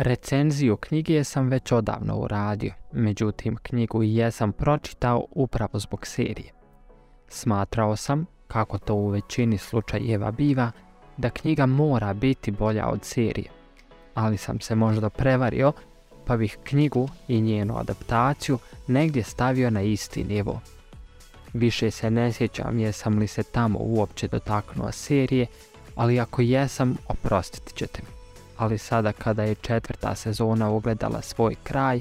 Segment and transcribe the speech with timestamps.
[0.00, 6.52] Recenziju knjige sam već odavno uradio, međutim knjigu jesam pročitao upravo zbog serije.
[7.28, 10.70] Smatrao sam, kako to u većini slučajeva biva,
[11.16, 13.50] da knjiga mora biti bolja od serije,
[14.14, 15.72] ali sam se možda prevario
[16.26, 20.60] pa bih knjigu i njenu adaptaciju negdje stavio na isti nivo.
[21.52, 25.46] Više se ne sjećam jesam li se tamo uopće dotaknuo serije,
[25.94, 28.17] ali ako jesam, oprostit ćete mi.
[28.58, 32.00] Ali sada kada je četvrta sezona ugledala svoj kraj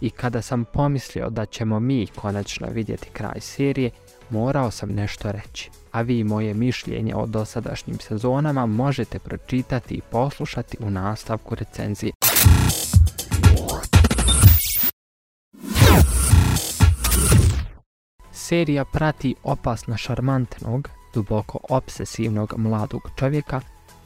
[0.00, 3.90] i kada sam pomislio da ćemo mi konačno vidjeti kraj serije,
[4.30, 5.70] morao sam nešto reći.
[5.92, 12.12] A vi moje mišljenje o dosadašnjim sezonama možete pročitati i poslušati u nastavku recenzije.
[18.32, 23.60] Serija prati opasno šarmantnog, duboko obsesivnog mladog čovjeka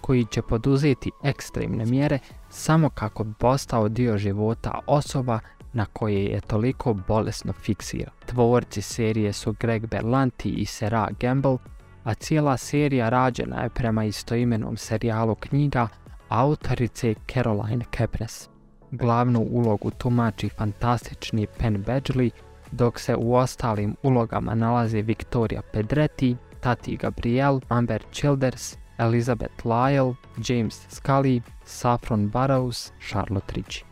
[0.08, 2.18] koji će poduzeti ekstremne mjere
[2.50, 5.40] samo kako bi postao dio života osoba
[5.72, 8.14] na koje je toliko bolesno fiksiran.
[8.26, 11.56] Tvorci serije su Greg Berlanti i Sarah Gamble,
[12.04, 15.88] a cijela serija rađena je prema istoimenom serijalu knjiga
[16.28, 18.48] autorice Caroline Kepnes.
[18.90, 22.30] Glavnu ulogu tumači fantastični Penn Badgley,
[22.72, 30.14] dok se u ostalim ulogama nalaze Victoria Pedretti, Tati Gabriel, Amber Childers, Elizabeth Lyle,
[30.48, 33.88] James Scully, Saffron Burrows, Charlotte Ritchie.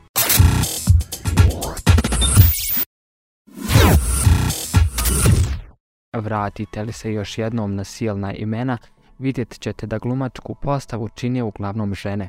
[6.12, 8.78] Vratite li se još jednom na silna imena,
[9.18, 12.28] vidjet ćete da glumačku postavu čine uglavnom žene.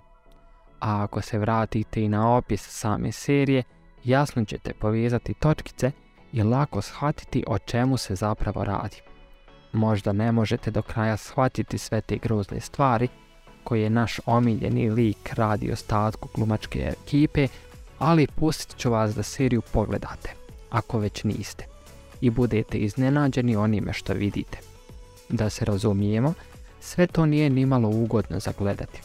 [0.80, 3.64] A ako se vratite i na opis same serije,
[4.04, 5.92] jasno ćete povezati točkice
[6.34, 9.02] i lako shvatiti o čemu se zapravo radi.
[9.74, 13.08] Možda ne možete do kraja shvatiti sve te grozne stvari
[13.64, 17.48] koje naš omiljeni lik radi ostatku glumačke ekipe,
[18.00, 20.34] ali pustit ću vas da seriju pogledate,
[20.70, 21.66] ako već niste,
[22.22, 24.58] i budete iznenađeni onime što vidite.
[25.30, 26.34] Da se razumijemo,
[26.80, 29.02] sve to nije nimalo ugodno za gledati,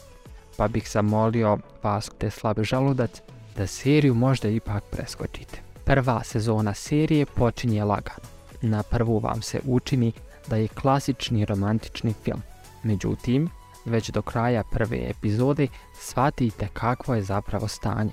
[0.57, 3.21] pa bih zamolio vas te slab žaludac
[3.57, 5.61] da seriju možda ipak preskočite.
[5.85, 8.27] Prva sezona serije počinje lagano.
[8.61, 10.11] Na prvu vam se učini
[10.47, 12.41] da je klasični romantični film.
[12.83, 13.49] Međutim,
[13.85, 18.11] već do kraja prve epizode shvatite kakvo je zapravo stanje.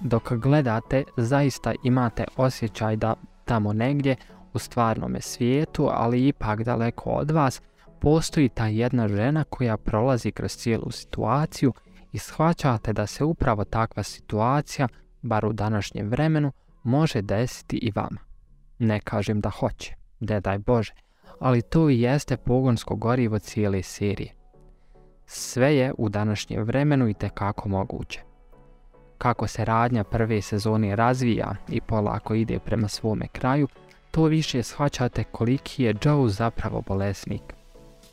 [0.00, 3.14] Dok gledate, zaista imate osjećaj da
[3.44, 4.16] tamo negdje
[4.52, 7.62] u stvarnome svijetu, ali ipak daleko od vas,
[8.00, 11.72] postoji ta jedna žena koja prolazi kroz cijelu situaciju
[12.12, 14.88] i shvaćate da se upravo takva situacija,
[15.22, 16.52] bar u današnjem vremenu,
[16.82, 18.20] može desiti i vama.
[18.78, 20.92] Ne kažem da hoće, ne daj Bože,
[21.40, 24.32] ali to i jeste pogonsko gorivo cijele serije.
[25.26, 28.20] Sve je u današnjem vremenu i tekako moguće.
[29.18, 33.68] Kako se radnja prve sezone razvija i polako ide prema svome kraju,
[34.10, 37.42] to više shvaćate koliki je Joe zapravo bolesnik.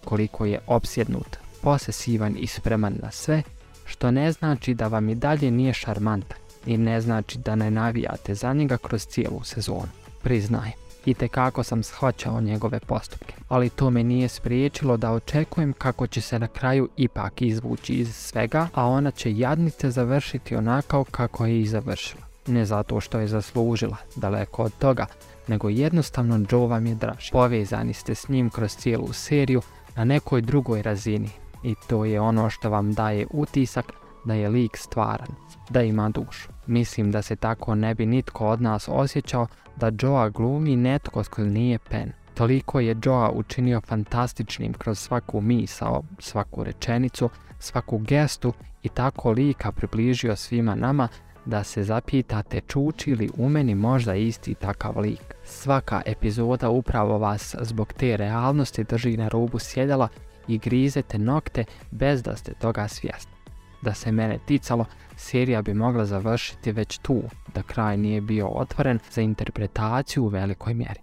[0.06, 3.44] Koliko je opsjednut, posesivan i spreman na sve,
[3.86, 8.36] što ne znači da vam i dalje nije šarmantan i ne znači da ne navijate
[8.36, 9.90] za njega kroz cijelu sezonu.
[10.24, 16.08] Priznajem i kako sam shvaćao njegove postupke, ali to me nije spriječilo da očekujem kako
[16.08, 21.46] će se na kraju ipak izvući iz svega, a ona će jadnice završiti onako kako
[21.46, 22.22] je i završila.
[22.48, 25.06] Ne zato što je zaslužila, daleko od toga,
[25.48, 27.32] nego jednostavno Joe vam je draži.
[27.32, 29.62] Povezani ste s njim kroz cijelu seriju
[29.96, 31.30] na nekoj drugoj razini
[31.64, 33.86] i to je ono što vam daje utisak
[34.26, 35.28] da je lik stvaran,
[35.70, 36.59] da ima dušu.
[36.70, 41.42] Mislim da se tako ne bi nitko od nas osjećao da Joa glumi netko tko
[41.42, 42.12] nije Pen.
[42.34, 48.54] Toliko je Joa učinio fantastičnim kroz svaku misao, svaku rečenicu, svaku gestu
[48.84, 51.08] i tako lika približio svima nama
[51.46, 55.36] da se zapitate čuči li u meni možda isti takav lik.
[55.44, 60.08] Svaka epizoda upravo vas zbog te realnosti drži na rubu sjedala
[60.48, 63.39] i grizete nokte bez da ste toga svjesni.
[63.82, 64.86] Da se mene ticalo,
[65.16, 67.22] serija bi mogla završiti već tu,
[67.54, 71.00] da kraj nije bio otvoren za interpretaciju u velikoj mjeri.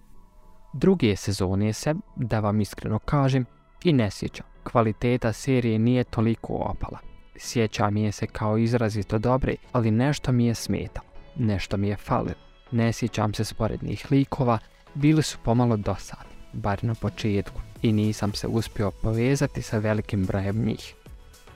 [0.72, 3.44] Druge sezone se, da vam iskreno kažem,
[3.84, 4.46] i ne sjećam.
[4.62, 6.98] Kvaliteta serije nije toliko opala.
[7.36, 11.06] Sjeća mi je se kao izrazito dobre, ali nešto mi je smetalo.
[11.36, 12.46] Nešto mi je falilo.
[12.70, 14.58] Ne sjećam se sporednih likova,
[14.94, 20.64] bili su pomalo dosadni, bar na početku, i nisam se uspio povezati sa velikim brojem
[20.64, 20.94] njih.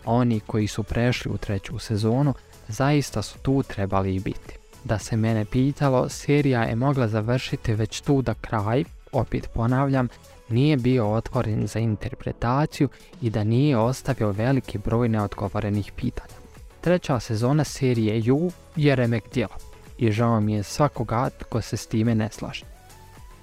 [0.05, 2.35] Oni koji su prešli u treću sezonu
[2.69, 4.59] zaista su tu trebali biti.
[4.85, 10.09] Da se mene pitalo, serija je mogla završiti već tu da kraj, opet ponavljam,
[10.49, 12.89] nije bio otvoren za interpretaciju
[13.23, 16.35] i da nije ostavio veliki broj neodgovorenih pitanja.
[16.81, 19.57] Treća sezona serije You je remek djela
[19.99, 22.65] i žao mi je svakoga tko se s time ne slaže.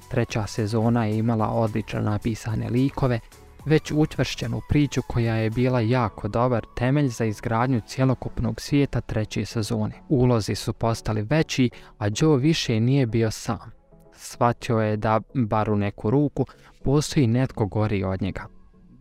[0.10, 3.20] Treća sezona je imala odlično napisane likove,
[3.68, 9.94] već učvršćenu priču koja je bila jako dobar temelj za izgradnju cjelokupnog svijeta treće sezone.
[10.10, 11.70] Ulozi su postali veći,
[12.00, 13.72] a Joe više nije bio sam.
[14.14, 16.46] Shvatio je da, bar u neku ruku,
[16.84, 18.46] postoji netko gori od njega.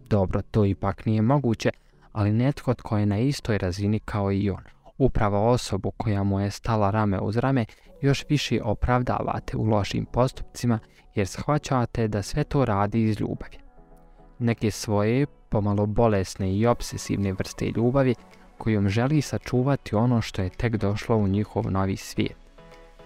[0.09, 1.71] Dobro, to ipak nije moguće,
[2.13, 4.63] ali netko tko je na istoj razini kao i on.
[4.99, 7.65] Upravo osobu koja mu je stala rame uz rame
[8.03, 10.79] još više opravdavate u lošim postupcima
[11.15, 13.66] jer shvaćate da sve to radi iz ljubavi.
[14.39, 18.15] Neke svoje, pomalo bolesne i obsesivne vrste ljubavi
[18.59, 22.37] kojom želi sačuvati ono što je tek došlo u njihov novi svijet.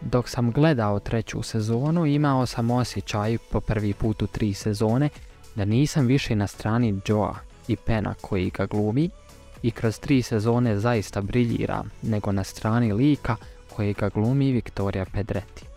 [0.00, 5.09] Dok sam gledao treću sezonu, imao sam osjećaj po prvi put u tri sezone
[5.55, 7.35] da nisam više na strani Joa
[7.69, 9.11] i Pena koji ga glumi
[9.62, 13.37] i kroz tri sezone zaista briljira, nego na strani lika
[13.76, 15.70] koji ga glumi Viktorija Pedretti.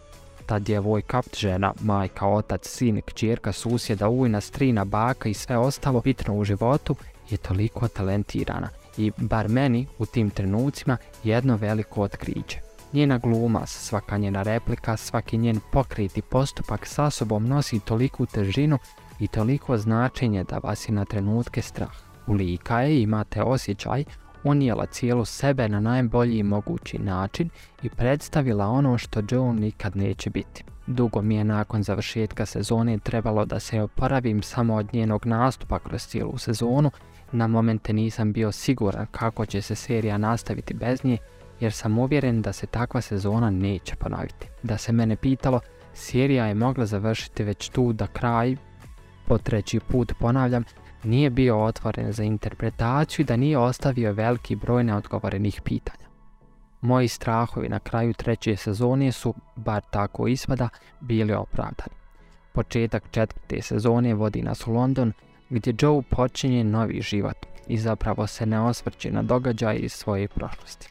[0.45, 6.36] Ta djevojka, žena, majka, otac, sin, kćerka, susjeda, ujna, strina, baka i sve ostalo bitno
[6.36, 6.95] u životu
[7.30, 12.60] je toliko talentirana i bar meni u tim trenucima jedno veliko otkriće.
[12.94, 18.78] Njena gluma, svaka njena replika, svaki njen pokriti postupak sa sobom nosi toliku težinu
[19.19, 21.92] i toliko značenje da vas je na trenutke strah.
[22.28, 24.04] U lika je imate osjećaj
[24.44, 27.50] unijela cijelu sebe na najbolji mogući način
[27.84, 30.63] i predstavila ono što Joe nikad neće biti.
[30.88, 36.01] Dugo mi je nakon završetka sezone trebalo da se oporavim samo od njenog nastupa kroz
[36.07, 36.92] cijelu sezonu,
[37.31, 41.18] na momente nisam bio siguran kako će se serija nastaviti bez nje,
[41.60, 44.48] jer sam uvjeren da se takva sezona neće ponoviti.
[44.63, 45.60] Da se mene pitalo,
[45.94, 48.56] serija je mogla završiti već tu da kraj,
[49.28, 50.63] po treći put ponavljam,
[51.03, 56.03] nije bio otvoren za interpretaciju i da nije ostavio veliki broj neodgovorenih pitanja.
[56.81, 60.69] Moji strahovi na kraju treće sezone su, bar tako ispada,
[61.00, 61.95] bili opravdani.
[62.53, 65.13] Početak četvrte sezone vodi nas u London,
[65.50, 70.89] gdje Joe počinje novi život i zapravo se ne osvrće na događaje iz svoje prošlosti.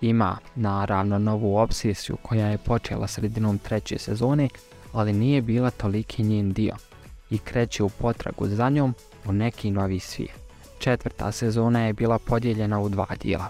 [0.00, 4.48] Ima, naravno, novu obsesiju koja je počela sredinom treće sezone,
[4.92, 6.74] ali nije bila toliki njen dio
[7.32, 8.94] i kreće u potragu za njom
[9.26, 10.42] u neki novi svijet.
[10.78, 13.48] Četvrta sezona je bila podijeljena u dva dijela.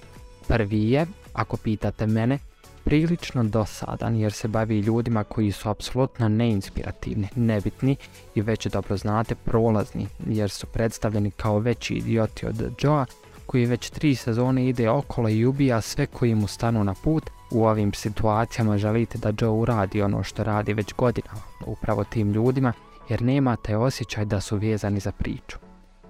[0.49, 2.38] Prvi je, ako pitate mene,
[2.84, 7.96] prilično dosadan jer se bavi ljudima koji su apsolutno neinspirativni, nebitni
[8.34, 13.06] i već dobro znate prolazni jer su predstavljeni kao veći idioti od Joa
[13.46, 17.31] koji već tri sezone ide okolo i ubija sve koji mu stanu na put.
[17.50, 22.73] U ovim situacijama želite da Joe uradi ono što radi već godinama, upravo tim ljudima
[23.12, 25.59] jer nemate osjećaj da su vezani za priču.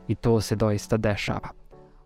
[0.09, 1.49] I to se doista dešava.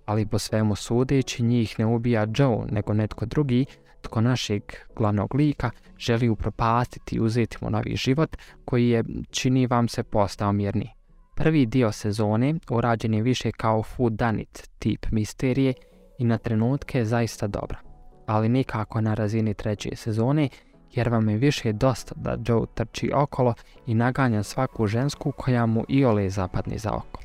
[0.06, 3.66] Ali po svemu sudeći njih ne ubija Joe nego netko drugi
[4.02, 4.62] tko našeg
[4.96, 10.52] glavnog lika želi upropastiti i uzeti mu novi život koji je, čini vam se, postao
[10.52, 10.90] mirni.
[11.34, 15.75] Prvi dio sezone urađen je više kao food danit tip misterije
[16.19, 17.78] i na trenutke je zaista dobra.
[18.26, 20.49] Ali nikako na razini treće sezone
[20.94, 23.54] jer vam je više dosta da Joe trči okolo
[23.86, 27.20] i naganja svaku žensku koja mu i ole zapadni za oko.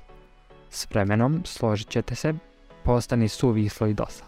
[0.70, 2.34] S vremenom, složit ćete se,
[2.84, 4.28] postani suvislo i dosad.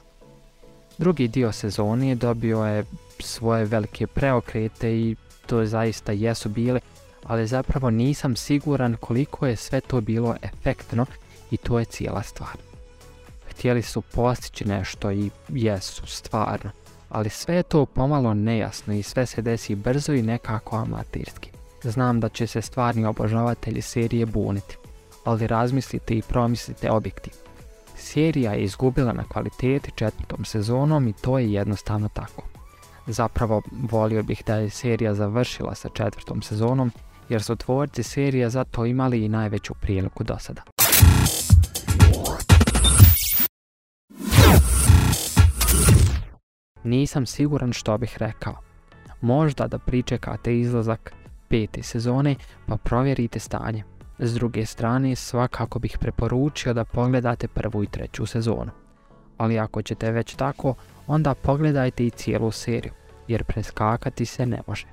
[0.98, 2.86] Drugi dio sezonije dobio je
[3.19, 5.15] svoje velike preokrete i
[5.46, 6.79] to zaista jesu bile,
[7.24, 11.05] ali zapravo nisam siguran koliko je sve to bilo efektno
[11.51, 12.58] i to je cijela stvar.
[13.50, 16.72] Htjeli su postići nešto i jesu stvarno,
[17.13, 21.50] ali sve je to pomalo nejasno i sve se desi brzo i nekako amatirski.
[21.84, 24.77] Znam da će se stvarni obožavatelji serije buniti,
[25.24, 27.39] ali razmislite i promislite objektivno.
[27.96, 32.43] Serija je izgubila na kvaliteti četvrtom sezonom i to je jednostavno tako.
[33.08, 36.91] Zapravo volio bih da je serija završila sa četvrtom sezonom
[37.29, 40.62] jer su tvorci serija zato imali i najveću priliku do sada.
[46.84, 48.56] Nisam siguran što bih rekao.
[49.22, 51.13] Možda da pričekate izlazak
[51.48, 52.36] pete sezone
[52.68, 53.84] pa provjerite stanje.
[54.20, 58.72] S druge strane, svakako bih preporučio da pogledate prvu i treću sezonu.
[59.38, 60.75] Ali ako ćete već tako,
[61.08, 62.94] onda pogledajte i cijelu seriju,
[63.28, 64.88] jer preskakati se ne može.